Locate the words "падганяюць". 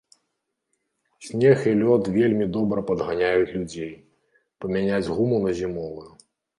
2.89-3.55